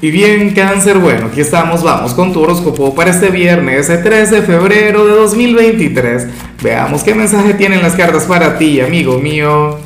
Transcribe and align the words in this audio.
Y 0.00 0.12
bien, 0.12 0.54
cáncer, 0.54 0.98
bueno, 0.98 1.26
aquí 1.26 1.40
estamos, 1.40 1.82
vamos 1.82 2.14
con 2.14 2.32
tu 2.32 2.40
horóscopo 2.40 2.94
para 2.94 3.10
este 3.10 3.30
viernes, 3.30 3.90
el 3.90 4.00
13 4.00 4.36
de 4.36 4.42
febrero 4.42 5.04
de 5.04 5.12
2023. 5.12 6.28
Veamos 6.62 7.02
qué 7.02 7.16
mensaje 7.16 7.54
tienen 7.54 7.82
las 7.82 7.96
cartas 7.96 8.22
para 8.22 8.58
ti, 8.58 8.80
amigo 8.80 9.18
mío. 9.18 9.76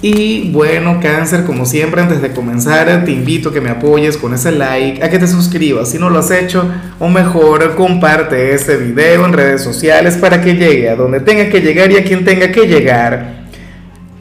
Y 0.00 0.52
bueno, 0.52 1.00
cáncer, 1.02 1.42
como 1.42 1.66
siempre, 1.66 2.02
antes 2.02 2.22
de 2.22 2.30
comenzar, 2.30 3.04
te 3.04 3.10
invito 3.10 3.48
a 3.48 3.52
que 3.52 3.60
me 3.60 3.70
apoyes 3.70 4.16
con 4.16 4.32
ese 4.32 4.52
like, 4.52 5.02
a 5.02 5.10
que 5.10 5.18
te 5.18 5.26
suscribas 5.26 5.90
si 5.90 5.98
no 5.98 6.08
lo 6.08 6.20
has 6.20 6.30
hecho, 6.30 6.64
o 7.00 7.08
mejor, 7.08 7.74
comparte 7.74 8.54
este 8.54 8.76
video 8.76 9.26
en 9.26 9.32
redes 9.32 9.64
sociales 9.64 10.16
para 10.18 10.40
que 10.40 10.54
llegue 10.54 10.88
a 10.88 10.94
donde 10.94 11.18
tenga 11.18 11.48
que 11.48 11.60
llegar 11.60 11.90
y 11.90 11.96
a 11.96 12.04
quien 12.04 12.24
tenga 12.24 12.52
que 12.52 12.68
llegar. 12.68 13.43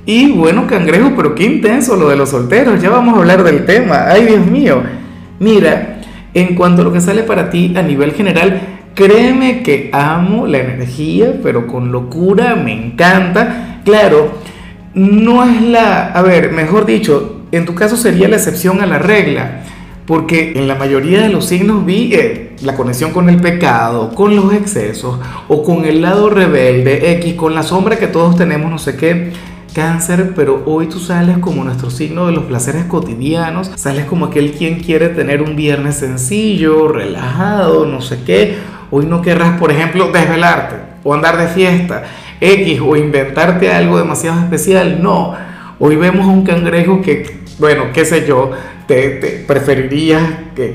Y 0.05 0.31
bueno, 0.31 0.67
cangrejo, 0.67 1.13
pero 1.15 1.33
qué 1.33 1.45
intenso 1.45 1.95
lo 1.95 2.09
de 2.09 2.17
los 2.17 2.29
solteros. 2.29 2.81
Ya 2.81 2.89
vamos 2.89 3.15
a 3.15 3.19
hablar 3.19 3.43
del 3.43 3.65
tema. 3.65 4.05
Ay, 4.07 4.25
Dios 4.25 4.45
mío. 4.45 4.83
Mira, 5.39 6.01
en 6.33 6.55
cuanto 6.55 6.81
a 6.81 6.85
lo 6.85 6.91
que 6.91 6.99
sale 6.99 7.23
para 7.23 7.49
ti 7.49 7.73
a 7.77 7.81
nivel 7.81 8.11
general, 8.11 8.61
créeme 8.95 9.63
que 9.63 9.89
amo 9.93 10.45
la 10.45 10.59
energía, 10.59 11.39
pero 11.41 11.67
con 11.67 11.91
locura, 11.91 12.55
me 12.55 12.73
encanta. 12.73 13.81
Claro, 13.85 14.39
no 14.93 15.43
es 15.43 15.61
la, 15.61 16.07
a 16.07 16.21
ver, 16.21 16.51
mejor 16.51 16.85
dicho, 16.85 17.41
en 17.51 17.65
tu 17.65 17.73
caso 17.73 17.95
sería 17.95 18.27
la 18.27 18.35
excepción 18.35 18.81
a 18.81 18.85
la 18.85 18.99
regla, 18.99 19.61
porque 20.05 20.53
en 20.55 20.67
la 20.67 20.75
mayoría 20.75 21.21
de 21.21 21.29
los 21.29 21.45
signos 21.45 21.85
vi 21.85 22.13
eh, 22.13 22.55
la 22.61 22.75
conexión 22.75 23.11
con 23.11 23.29
el 23.29 23.37
pecado, 23.37 24.13
con 24.13 24.35
los 24.35 24.53
excesos, 24.53 25.17
o 25.47 25.63
con 25.63 25.85
el 25.85 26.01
lado 26.01 26.29
rebelde, 26.29 27.11
X, 27.13 27.35
con 27.35 27.55
la 27.55 27.63
sombra 27.63 27.97
que 27.97 28.07
todos 28.07 28.35
tenemos, 28.35 28.69
no 28.69 28.79
sé 28.79 28.97
qué 28.97 29.31
cáncer, 29.73 30.33
pero 30.35 30.63
hoy 30.65 30.87
tú 30.87 30.99
sales 30.99 31.39
como 31.39 31.63
nuestro 31.63 31.89
signo 31.89 32.27
de 32.27 32.31
los 32.31 32.45
placeres 32.45 32.85
cotidianos, 32.85 33.71
sales 33.75 34.05
como 34.05 34.25
aquel 34.25 34.51
quien 34.51 34.79
quiere 34.79 35.09
tener 35.09 35.41
un 35.41 35.55
viernes 35.55 35.95
sencillo, 35.95 36.87
relajado, 36.87 37.85
no 37.85 37.99
sé 38.01 38.19
qué. 38.23 38.57
Hoy 38.91 39.05
no 39.07 39.21
querrás, 39.21 39.59
por 39.59 39.71
ejemplo, 39.71 40.11
desvelarte 40.11 40.75
o 41.03 41.13
andar 41.13 41.37
de 41.37 41.47
fiesta, 41.47 42.03
X, 42.39 42.79
o 42.81 42.95
inventarte 42.95 43.71
algo 43.71 43.97
demasiado 43.97 44.39
especial. 44.39 45.01
No, 45.01 45.35
hoy 45.79 45.95
vemos 45.95 46.27
a 46.27 46.31
un 46.31 46.43
cangrejo 46.43 47.01
que, 47.01 47.39
bueno, 47.59 47.85
qué 47.93 48.05
sé 48.05 48.25
yo, 48.27 48.51
te, 48.87 49.43
preferirías 49.47 50.21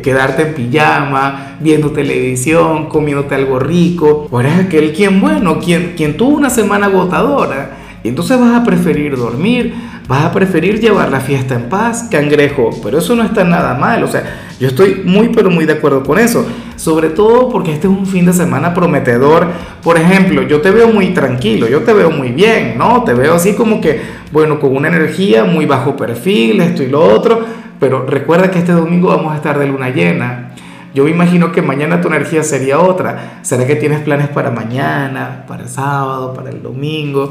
quedarte 0.02 0.42
en 0.42 0.54
pijama, 0.54 1.56
viendo 1.60 1.92
televisión, 1.92 2.88
comiéndote 2.88 3.36
algo 3.36 3.58
rico. 3.60 4.26
O 4.30 4.41
eres 4.41 4.58
aquel 4.58 4.92
quien, 4.92 5.20
bueno, 5.20 5.60
quien, 5.60 5.94
quien 5.96 6.16
tuvo 6.16 6.36
una 6.36 6.50
semana 6.50 6.86
agotadora 6.86 7.78
y 8.02 8.08
entonces 8.08 8.38
vas 8.38 8.54
a 8.54 8.64
preferir 8.64 9.16
dormir, 9.16 9.74
vas 10.06 10.24
a 10.24 10.32
preferir 10.32 10.80
llevar 10.80 11.10
la 11.10 11.20
fiesta 11.20 11.54
en 11.54 11.68
paz, 11.68 12.08
cangrejo, 12.10 12.70
pero 12.82 12.98
eso 12.98 13.14
no 13.14 13.22
está 13.24 13.44
nada 13.44 13.74
mal, 13.74 14.02
o 14.04 14.08
sea, 14.08 14.24
yo 14.58 14.68
estoy 14.68 15.02
muy 15.04 15.28
pero 15.28 15.50
muy 15.50 15.66
de 15.66 15.74
acuerdo 15.74 16.02
con 16.02 16.19
eso, 16.19 16.46
sobre 16.76 17.10
todo 17.10 17.48
porque 17.48 17.72
este 17.72 17.86
es 17.86 17.92
un 17.92 18.06
fin 18.06 18.26
de 18.26 18.32
semana 18.32 18.72
prometedor, 18.72 19.48
por 19.82 19.98
ejemplo, 19.98 20.42
yo 20.42 20.60
te 20.60 20.70
veo 20.70 20.88
muy 20.88 21.08
tranquilo, 21.08 21.69
yo 21.69 21.82
te 21.82 21.92
veo 21.92 22.10
muy 22.10 22.30
bien, 22.30 22.76
¿no? 22.78 23.04
Te 23.04 23.14
veo 23.14 23.34
así 23.34 23.54
como 23.54 23.80
que, 23.80 24.00
bueno, 24.32 24.60
con 24.60 24.76
una 24.76 24.88
energía 24.88 25.44
muy 25.44 25.66
bajo 25.66 25.96
perfil, 25.96 26.60
esto 26.60 26.82
y 26.82 26.88
lo 26.88 27.02
otro, 27.02 27.44
pero 27.80 28.06
recuerda 28.06 28.50
que 28.50 28.58
este 28.58 28.72
domingo 28.72 29.08
vamos 29.08 29.32
a 29.32 29.36
estar 29.36 29.58
de 29.58 29.66
luna 29.66 29.91
llena. 29.91 30.50
Yo 30.94 31.04
me 31.04 31.10
imagino 31.10 31.52
que 31.52 31.62
mañana 31.62 32.00
tu 32.00 32.08
energía 32.08 32.42
sería 32.42 32.80
otra. 32.80 33.41
¿Será 33.42 33.66
que 33.66 33.76
tienes 33.76 34.00
planes 34.00 34.28
para 34.28 34.50
mañana, 34.50 35.44
para 35.46 35.62
el 35.62 35.69
sábado, 35.69 36.32
para 36.34 36.50
el 36.50 36.62
domingo? 36.62 37.30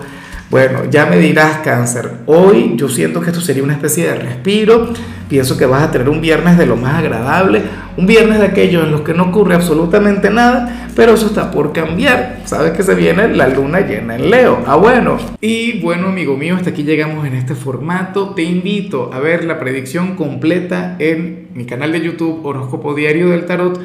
Bueno, 0.50 0.86
ya 0.90 1.06
me 1.06 1.18
dirás 1.18 1.58
cáncer, 1.58 2.10
hoy 2.26 2.76
yo 2.78 2.88
siento 2.88 3.20
que 3.20 3.32
esto 3.32 3.42
sería 3.42 3.64
una 3.64 3.74
especie 3.74 4.08
de 4.08 4.16
respiro, 4.16 4.94
pienso 5.28 5.58
que 5.58 5.66
vas 5.66 5.84
a 5.84 5.92
tener 5.92 6.08
un 6.08 6.22
viernes 6.22 6.58
de 6.58 6.66
lo 6.66 6.78
más 6.78 6.96
agradable, 6.96 7.64
un 7.98 8.06
viernes 8.06 8.40
de 8.40 8.46
aquellos 8.46 8.86
en 8.86 8.92
los 8.92 9.02
que 9.02 9.14
no 9.14 9.24
ocurre 9.24 9.56
absolutamente 9.56 10.30
nada, 10.30 10.88
pero 10.96 11.16
eso 11.16 11.26
está 11.26 11.52
por 11.52 11.74
cambiar, 11.74 12.44
sabes 12.46 12.72
que 12.72 12.82
se 12.82 12.96
viene 12.96 13.28
la 13.28 13.50
luna 13.50 13.82
llena 13.82 14.16
en 14.16 14.30
Leo, 14.30 14.64
ah 14.66 14.78
bueno. 14.78 15.18
Y 15.42 15.82
bueno 15.82 16.08
amigo 16.08 16.38
mío, 16.38 16.56
hasta 16.56 16.70
aquí 16.70 16.84
llegamos 16.84 17.28
en 17.28 17.34
este 17.34 17.54
formato, 17.54 18.30
te 18.30 18.44
invito 18.44 19.12
a 19.14 19.20
ver 19.20 19.44
la 19.44 19.60
predicción 19.60 20.16
completa 20.16 20.96
en 21.00 21.50
mi 21.56 21.66
canal 21.66 21.92
de 21.92 22.00
YouTube 22.00 22.46
Horóscopo 22.46 22.94
Diario 22.94 23.32
del 23.32 23.46
Tarot 23.46 23.82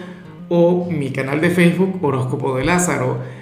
o 0.48 0.88
mi 0.88 1.10
canal 1.10 1.40
de 1.40 1.50
Facebook 1.50 1.98
Horóscopo 2.00 2.56
de 2.56 2.64
Lázaro. 2.64 3.41